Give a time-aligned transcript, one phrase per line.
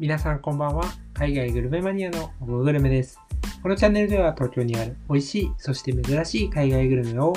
[0.00, 0.84] 皆さんこんばんは。
[1.12, 3.20] 海外グルメマニアのオブグルメです。
[3.62, 7.34] このチャンネルでは東京にある美味しい、そして珍しい海外グルメを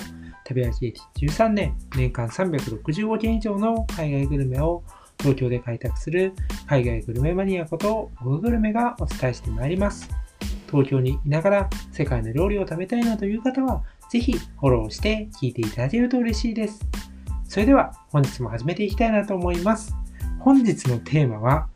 [0.47, 4.81] 食べ歩き歴13年、年間365件以上の海外グルメを
[5.19, 6.31] 東京で開拓する
[6.65, 10.09] 海外グルメマニアことオブグルメがお伝えしてまいります。
[10.71, 16.79] 東京にいながら世界の料理を食べたいなという方は、ぜひフォローして聞いていただけると嬉しいです。
[17.43, 19.93] それでは本日も始めていきたいなと思います。
[20.39, 21.67] 本日のテーマは、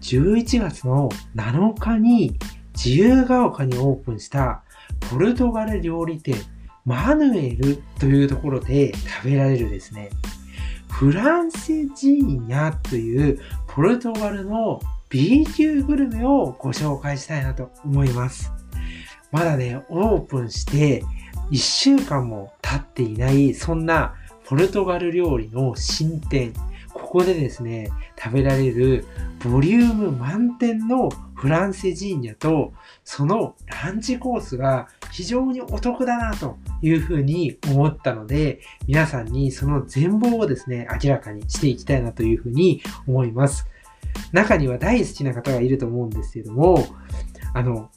[0.00, 2.38] 11月の7日に
[2.74, 4.62] 自由が丘にオープンした
[5.10, 6.36] ポルトガル料理店
[6.84, 10.10] マヌエルというところで食べられるですね、
[10.90, 18.52] フランセジーニャというポルトガルの B 級グルメをご紹介したいなと思います。
[19.30, 21.04] まだね、オープンして
[21.50, 24.14] 1週間も経っていない、そんな
[24.46, 26.54] ポルトガル料理の新店、
[26.94, 29.04] ここでですね、食べられる
[29.44, 32.72] ボリューム満点のフランセジーニャと、
[33.04, 43.66] そのランチコースが非常にお得だなというふうに思ったので、皆さんにその全貌をですね、明らかにしていきたいなというふうに思います。
[44.32, 46.84] 中には大好きな方がいると思うんですけども、
[47.54, 47.90] あの、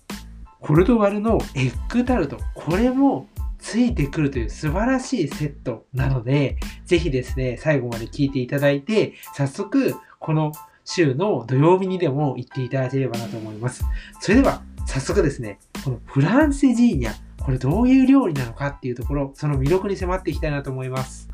[0.62, 3.28] ポルトガルのエッグタルト、これも
[3.58, 10.52] ついてくるという素晴らしいセットなので、ぜひですね、最後まで聞いていただいて、早速、この
[10.86, 13.84] 週の土曜日にでも行っていただければなと思います。
[14.20, 21.28] それでは、早速ですね、このフランセジーニャ、これどういう料理なのかっていうところ、その魅力に迫っていきたいなと思います。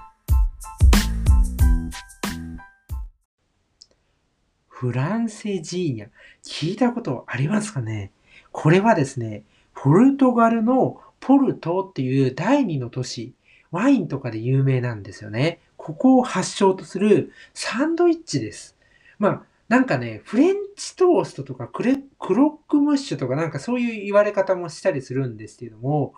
[4.70, 6.08] フランセジーニャ、
[6.46, 8.14] 聞いたことありますかね？
[8.54, 9.44] これはですね、
[9.76, 13.34] ポルトガルのポルトっていう第二の都市、
[13.70, 15.60] ワインとかで有名なんですよね。
[15.76, 18.77] ここを発祥とするサンドイッチです。
[19.20, 26.14] まあ、なんかね、フレンチトーストとかクレクロックムッシュとかなんかそういう言われ方もしたりするんですけども、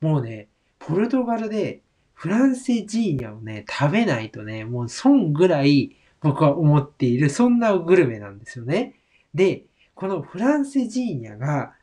[0.00, 0.48] もうね、
[0.78, 1.82] ポルトガルで
[2.14, 8.94] フランセジーニャをね、食べないとね、もう損ぐらい僕は思っている、そんなグルメなんですよね。
[9.34, 9.64] で、
[9.94, 11.74] このフランセジーニャが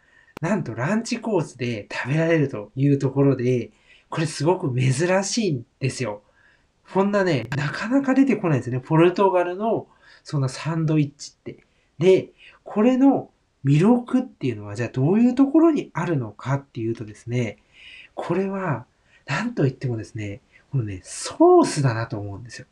[0.41, 3.72] なんとランチコースで食べられるというところで、
[4.09, 6.22] これすごく珍しいんですよ。
[6.94, 8.79] こんなね、なかなか出てこないですね。
[8.79, 9.88] ポルトガルの
[10.29, 11.63] そのサンドイッチって。
[11.97, 12.29] で、
[12.63, 13.31] これの
[13.66, 17.57] 魅力っていうのは、じゃあどういうところにあるのかっていうとですね、
[18.13, 18.85] これは、
[19.25, 20.41] なんと言ってもですね、
[20.72, 22.67] このね、ソースだなと思うんですよ。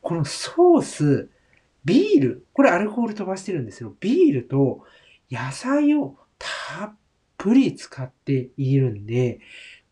[0.00, 1.28] このソース、
[1.84, 3.94] ビール、これアルコール飛ばしてるんですよ。
[4.00, 4.84] ビールと
[5.30, 6.94] 野菜をたっ
[7.38, 9.38] ぷり使っているんで、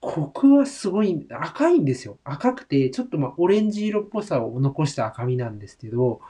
[0.01, 2.19] コクはすごい赤いんですよ。
[2.25, 6.21] 赤くて、ちょっとまあオレンジ色っぽさを残した赤みなんですけど、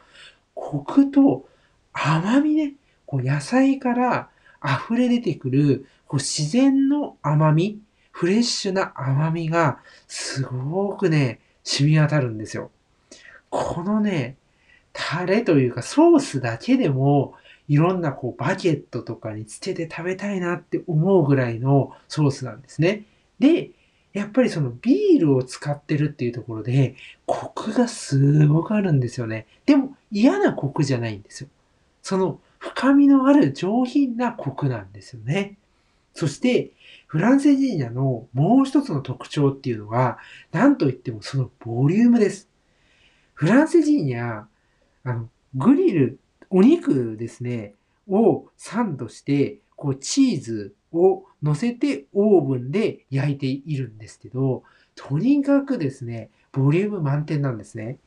[0.61, 1.49] コクと
[1.93, 2.75] 甘みね、
[3.07, 4.29] こう野菜から
[4.63, 7.81] 溢れ出てくるこう自然の甘み、
[8.13, 12.71] フレッシュな甘みがすごくね、染み渡るんですよ。
[13.49, 14.37] このね、
[14.93, 17.35] タレというかソースだけでも
[17.69, 23.05] いろんなこうバケットとかにつけて食べたいなって思うぐらいのソースなんですね。
[23.39, 23.71] で、
[24.13, 26.97] やっぱりそのビールを使ってるっていうところで、
[27.27, 29.47] コクがすごくあるんですよね。
[29.67, 31.49] でも嫌なコクじゃないんですよ。
[32.03, 35.57] その深みのある上品なコクなんですよね。
[36.15, 36.73] そして、
[37.07, 40.19] フランセジーニャのもう一つの特徴っていうのは、
[40.53, 42.49] 何と言ってもそのボリュームです。
[43.35, 44.45] フランセジーニャ、
[45.05, 46.19] あの、グリル
[46.51, 47.75] お肉ですね、
[48.09, 57.99] をサンドして、こうチーズを乗せてオーブンで焼いているんですけど、とにかくですね、ボリューム満点なんですね。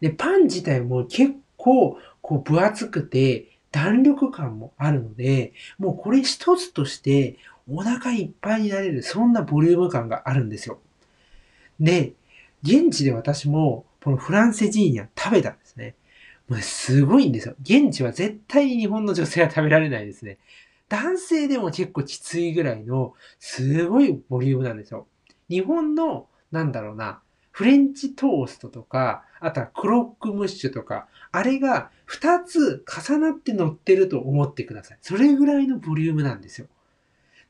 [0.00, 7.36] で、パン自体も結構こう分厚くて弾力感もあるので、もうこれ一つとして
[7.68, 10.80] お腹いっぱいになれる、そんなボリューム感があるんですよ。
[11.78, 12.12] で、
[12.62, 15.94] 現地で私もこのフランセジーニャ食べたんですね。
[16.48, 17.54] もうすごいんですよ。
[17.62, 20.38] 現地は絶対に日本の女性は食べられないですね。
[20.88, 25.06] 男性でも結構きついぐらいの、すごいボリュームなんですよ。
[25.48, 27.20] 日本の、なんだろうな、
[27.52, 34.98] フレンチトーストとか、あとはクロックムッシュとか、あれが2つ重なって乗ってると思ってください。
[35.00, 36.66] それぐらいのボリュームなんですよ。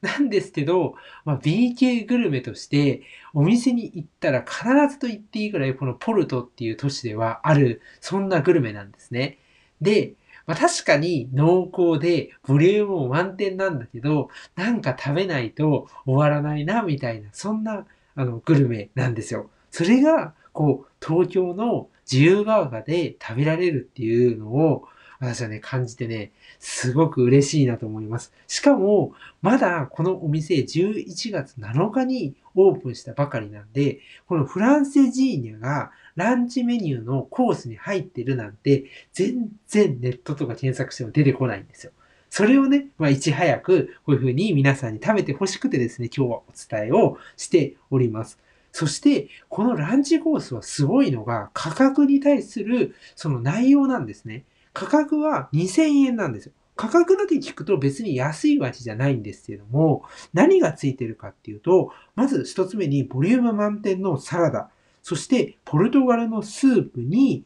[0.00, 0.94] なんですけど、
[1.24, 3.02] まあ、B 系グルメとして、
[3.34, 9.38] お店に行ったら必ずと言っていいぐらい、このポルトっていう都市ではある、そんなグルメなんですね。
[9.80, 10.14] で、
[10.46, 19.50] まあ、確かに濃厚で、ボリュームも満点なんだけど、なんか食べないと終わらないな、みたいな、そんな、あの、グルメなんですよ。
[19.70, 24.84] それが、こう、東京の自由が丘で食べられるっていうのを、
[25.18, 28.30] 私はね、感じてね、すごく嬉しいなと思います。
[28.46, 38.84] しかも、まだこのお店11月7日にオープンしたばかりなんで、このフランセジーニャがランチメニューのコースに入ってるなんて、
[39.14, 41.92] 全然ネットとか検索しても出てこないんですよ。
[42.28, 48.38] それをね、まあ、いち早くこういうふうに皆さんに食べてほしくてですね、今日はお伝えをしております。
[48.72, 54.44] そして、このランチコースはすごいのが、価格に対するその内容なんですね。
[54.72, 56.52] 価格は2000円なんですよ。
[56.76, 64.70] 価格だけ聞くと別に安いわけじゃないんですけども、何がついてるかっていうと、まず一つ目にボリューム満点のサラダ、
[65.02, 67.44] そしてポルトガルのスープに、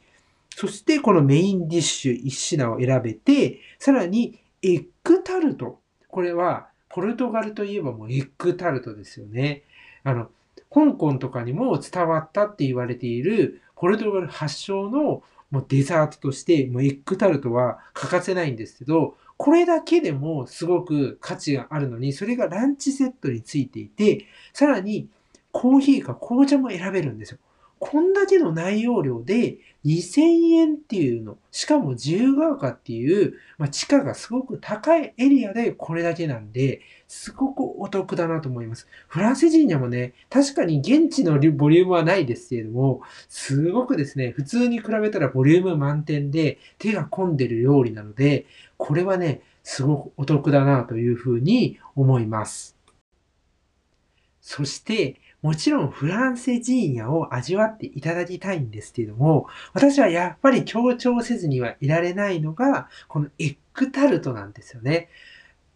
[0.50, 5.80] そしてこのメインディッシュ一品を選べて、さらにエッグタルト。
[6.06, 9.64] これはポルトガルといえばもうエッグタルトですよね。
[10.04, 10.30] あの、
[10.70, 25.08] 香港とかにも伝わったって言われているポルトガル発祥のもうデザートとして、もうエッグタルトは欠かせないんですけど、これだけでもすごく価値があるのに、それがランチセットについていて、さらに
[25.52, 27.38] コーヒーか紅茶も選べるんですよ。
[27.86, 30.20] こんだけの内容量で2000
[30.54, 38.88] 円っていうの、しかも自由が丘っていう、まあ、地価がすごく高いエリアでこれだけなんで、すごくお得だなと思います。
[39.06, 48.46] フランス人にもね、確かに現地のボリュームはないですけれども、すごくですね、普通に比べたらボリューム満点で手が込んでる料理なので、
[48.78, 52.78] これはね、すごくお得だなというふうに思います。
[54.40, 65.10] そして、もちろんフランセジーニャを味わっていただきたいんですけれども、私はやっぱり強調せずにはいられないのが、このエッグタルトなんですよね。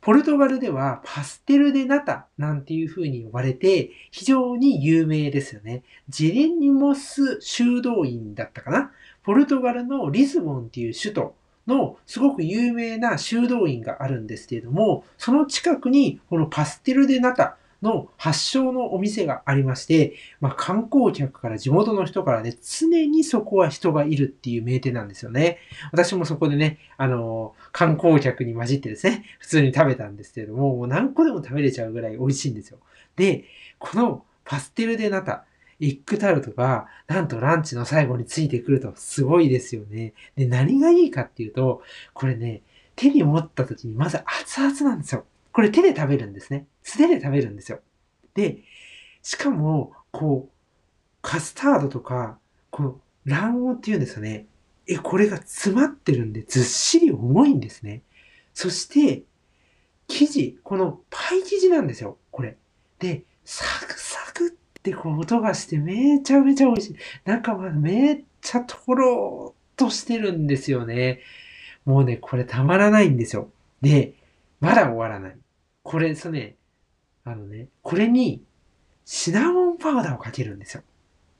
[0.01, 5.83] ポルトガルではパステルデナタなんていう風に呼ばれて非常に有名ですよね。
[6.09, 8.91] ジェレニモス修道院だったかな？
[9.23, 11.35] ポルトガルのリスボンっていう首都
[11.67, 25.59] のすごく有名な修道院があるんですけれども、その近くにこのパステルデナタの発祥のお店がありまして、まあ、観光客から地元の人からね、常にそこは人がいるっていう名店なんですよね。
[25.93, 32.79] 私もそこでね、あのー、観光客に混じってですね、普通に食べたんですけれども、もう何個でも食べれちゃうぐらい美味しいんですよ。
[33.17, 33.45] で、
[33.79, 35.45] このパステルデナタ、
[35.81, 40.15] エッグタルトが、なんとランチの最後についてくるとすごいですよね。
[40.37, 41.83] で、何がいいかっていうと、
[42.15, 42.63] これね、
[42.97, 45.25] 手に持った時にまず熱々なんですよ。
[45.53, 46.67] これ手で食べるんですね。
[46.89, 47.81] 素手で食べるんですよ。
[48.35, 48.63] で、
[49.23, 50.53] しかも、こう、
[51.21, 52.39] カスタードとか、
[52.71, 54.47] この卵黄っていうんですよね。
[54.87, 58.01] え、これが詰まってるんでずっしり重いんですね。
[58.55, 59.25] そして、
[60.07, 62.57] 生地、このパイ生地なんですよ、これ。
[62.99, 64.51] で、サクサクっ
[64.83, 66.97] てこう音がしてめちゃめちゃ美味しい。
[67.27, 71.21] 中はめっちゃとろーっとしてるんですよね。
[71.85, 73.51] もうね、これたまらないんですよ。
[73.83, 74.15] で、
[74.61, 75.37] まだ終わらない。
[75.83, 76.57] これですね、
[77.31, 78.43] あのね、これに
[79.05, 80.83] シナモンパウダーをかけるんですよ。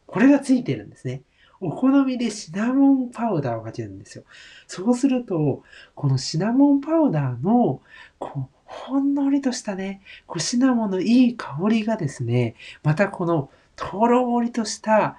[0.07, 1.23] これがついてるんですね。
[1.61, 4.25] お好みでシナモンパウダーをかけるんですよ。
[4.67, 5.63] そうすると、
[5.95, 7.81] このシナモンパウダーの、
[8.19, 15.17] こう、ほんのりとしたね、こうシナモンのいい香りがですね、またこのとろりとした、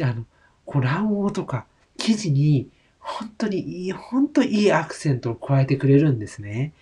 [0.00, 0.24] あの、
[0.66, 6.72] こう卵黄とか生地に本当にいい、本当いいアクセントを加えてくれるんですね。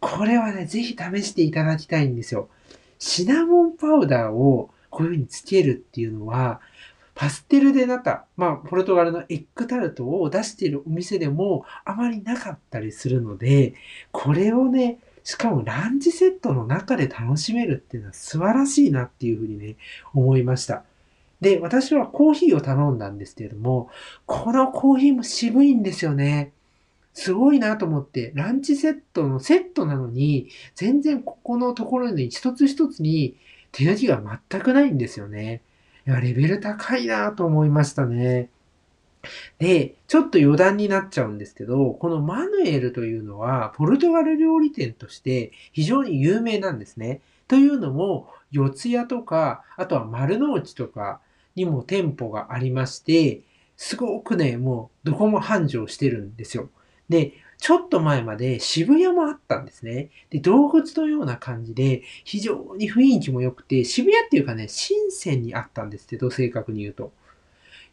[0.00, 2.48] これはね、ぜひ試していただきたいんですよ。
[2.98, 6.60] シナモンパウダーをこういう風につけるっていうのは、
[7.14, 13.74] パステルデナタ、まあ、ポルトガルのエッグタルトを出しているお店でもあまりなかったりするので、
[14.12, 19.76] これをね、しかもランチセットの中で楽しめるっていうのは素晴らしいなっていうふうにね、
[20.12, 20.84] 思いました。
[21.40, 23.90] で、私はコーヒーを頼んだんですけれども、
[24.26, 26.52] このコーヒーも渋いんですよね。
[27.18, 33.36] すごいなと思って、ランチセットのセットなのに、全然ここのところに一つ一つに
[33.72, 35.62] 手抜きが全くないんですよね。
[36.06, 38.50] いや、レベル高いなと思いましたね。
[39.58, 47.22] で、ちょっと余談になっちゃうんですけど、このマヌエルというのは、ポルトガル料理店として非常に有名なんですね。
[47.48, 51.20] というのも、四谷とか、あとは丸の内とか、
[51.54, 53.40] にも店舗がありまして、
[53.78, 56.68] すごくね、もうどこも繁盛してるんですよ。
[57.08, 60.10] で、ちょっと前まで渋谷もあったんですね。
[60.30, 67.12] で、洞窟のような感じで、非常に雰囲気も良くて、渋谷っていうかね、深センにあったんですけど、正確に言うと。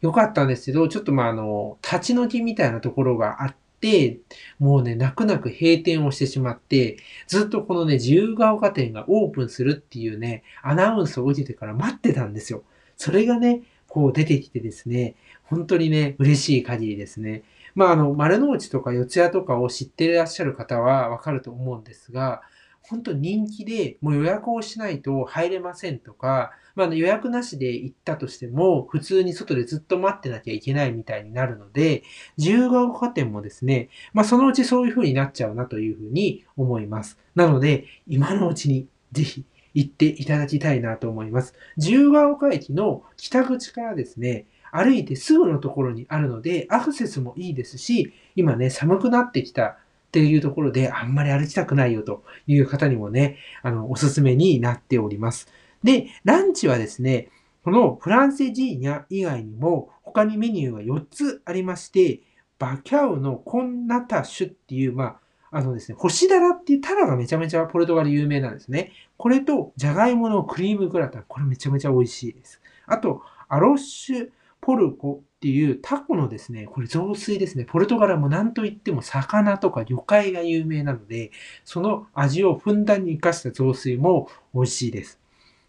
[0.00, 4.18] 良かったんですけど、ちょっとまあ、あの、立ち退きみたいなところがあって、
[4.58, 12.64] もうね、泣く泣く閉店をしてしまって、ずっとこのね、自由が丘店がオープンするっていうね、アナウンスを受けてから待ってたんですよ。
[12.96, 17.44] それがね、こう出てきてですね、本当にね、嬉しい限りですね。
[17.74, 22.42] まあ、あの、丸の内とか四谷とかを知っていらっしゃる方はわかると思うんですが、
[22.82, 32.02] 本当人気で、もう予約をしないと入れませんとか、まあ、予約なしで行ったとしても、普通に外でずっと待ってなきゃいけないみたいになるので、
[32.36, 37.18] 自由が丘店もですね、まあ、そのうちそういう風になっちゃうなという風に思います。
[37.34, 41.54] なので、今のうちにぜひ行っていただきたいなと思います。
[41.76, 49.76] 自由が丘駅の北口からですね、歩いてすぐのところにあるので、アクセスもいいですし、今ね、寒くなってきたっ
[50.10, 55.46] ていうところで、あんまり歩きたくないよという方にもね、あの、おすすめになっております。
[55.84, 57.28] で、ランチはですね、
[57.62, 62.22] このフランセジーニャ以外にも、他にメニューが4つありまして、
[62.58, 65.04] バキャウのコンナタシュっていう、ま
[65.52, 68.90] あ、あのですね、星だらっていうタラがめちゃめちゃポルトガル有名なんですね。
[69.16, 71.24] これと、じゃがいものクリームグラタン。
[71.28, 72.60] これめちゃめちゃ美味しいです。
[72.86, 74.30] あと、アロッシュ
[74.64, 77.66] ポルコっていうタコのですね、これ雑炊ですね。
[77.66, 81.32] ポルトガルも何と言っても魚とか魚介が有名なので、
[81.64, 85.20] その味をふんだんに活かした雑炊も美味しいです。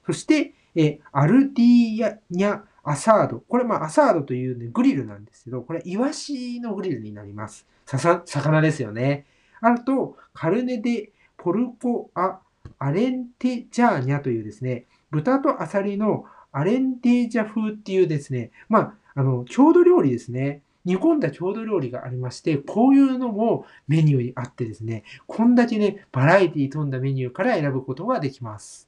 [0.05, 3.43] そして、えアルディーニャアサード。
[3.49, 7.67] これ、まあ、アサードという、ね、グリルなんですけど、これ、イワシのグリルになります。
[7.85, 9.25] ささ、魚ですよね。
[9.59, 12.39] あと、カルネデポルコア
[12.79, 16.25] アレンテジャーニャというですね、豚とアサリの
[16.57, 20.61] アレンテージャ風っていうですね、まあ、あの、郷土料理ですね。
[20.85, 28.87] 煮込んだ郷土料理がありまして、こういうのもメニューにあってですね、こんだけね、バラエティ飛んだメニューから選ぶことができます。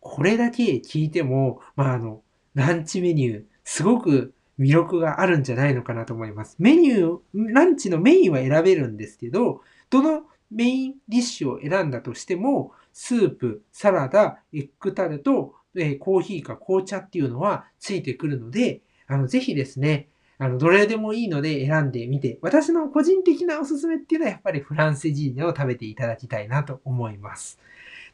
[0.00, 2.22] これだけ聞いても、まあ、あの、
[2.54, 6.56] ランチメニュー、すごく魅力があるんじゃないのかなと思います。
[6.58, 20.08] メニュー、ランチのメインは選べるんですけど、どのメインディッシュを選んだとしても、スープ、サラダ、エッグタルト、えコーヒーか紅茶っていうのはついてくるので、あの、ぜひですね、
[20.38, 27.58] あの、どれでもいいので選んでみて、私の個人的なおすすめっていうのはやっぱりフランセジーニを食べていただきたいなと思います。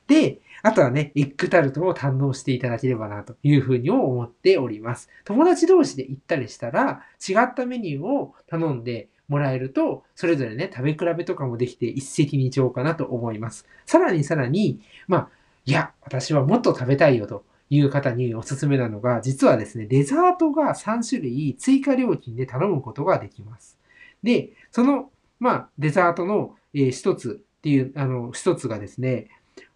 [0.07, 5.09] で、あとはね、エッグタルトを堪能していただければなというふうに思っております。
[5.25, 13.67] 友達同士で行ったりしたら、違ったメニューを頼んでもらえると、それぞれね、食べ比べとかもできて一石二鳥かなと思います。
[13.85, 15.29] さらにさらに、まあ、
[15.67, 23.77] いや、私はもっと食べたいよという方におすすめなのが、実はですね、デザートが3種類追加料金で頼むことができます。
[24.23, 29.29] で、その、まあ、デザートの、えー、一つっていう、あの、一つがですね、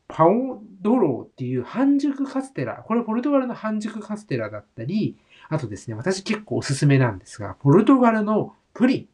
[0.06, 2.84] パオドローっていう半熟カステラ。
[2.86, 5.16] これポルトガルの半熟カステラだったり、
[5.48, 9.08] あとですね、私結構おすすめなんですが、ポルトガルのプリン。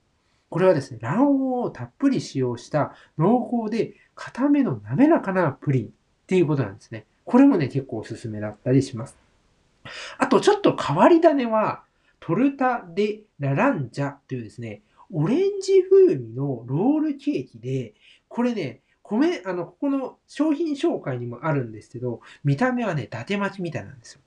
[0.51, 5.91] これはですね、卵黄をたっぷり使用した濃厚で固めの滑らかなプリン
[6.27, 7.07] っていうことなんですね。
[7.25, 9.17] これもね、結構おすすめだったりします。
[10.19, 11.85] あと、ちょっと変わり種は、
[12.19, 17.95] トルタ・デ・ラランジャというですね、オレンジ風味のロールケーキで、
[18.29, 24.21] これね、米、あの、ここの商品紹介にもあるんですけど、見た目はね、伊達巻きみたいなんですよ。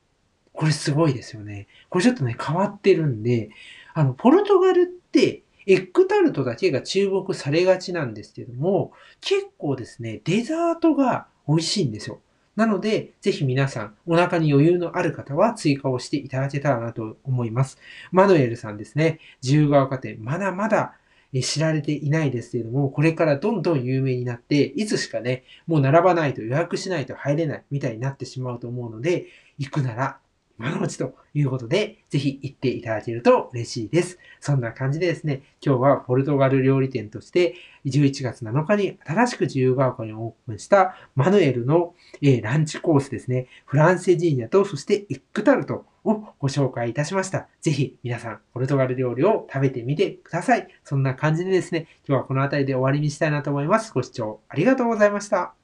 [0.54, 1.68] これすごいですよね。
[1.90, 3.50] これちょっとね、変わってるんで、
[3.94, 8.92] あの、ポルトガルって、エッグタルトだけが注目されがちなんですけども、
[9.22, 12.22] 結構ですね、デザートが美味しいんですよ。
[12.56, 17.78] なので、ぜひ皆さん、お腹に余裕のある方は追加をしていただけたらなと思います。
[18.12, 20.94] マヌエルさんですね、自由が丘店、まだまだ
[21.42, 29.26] 知られていないですけれども、これからどんどん有名になって、いつしかね、もう並ばないと予約しないと入れないみたいになってしまうと思うので、
[29.58, 30.20] 行くなら
[30.60, 34.20] 今のうちということで、ぜひ行っていただけると嬉しいです。
[34.42, 47.48] そんな感じでですね、今日はポルトガル料理店として、11月7日に新しく自由が丘にオープンしたマヌエルの、えランチコースですね、フランセジーニャと、そしてエッグタルトをご紹介いたしました。
[47.62, 50.68] ぜひ皆さん、ポルトガル料理を食べてみてください。
[50.84, 53.94] そんな感じでですね、今日はこの辺りで終わりにしたいなと思います。
[53.94, 55.59] ご視聴ありがとうございました。